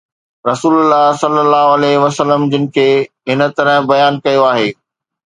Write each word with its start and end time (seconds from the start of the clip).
رسول 0.49 0.73
الله 0.79 1.07
ﷺ 1.21 2.49
جن 2.53 2.63
کي 2.79 2.87
هن 3.33 3.47
طرح 3.61 3.77
بيان 3.93 4.19
ڪيو 4.25 4.49
آهي 4.51 4.69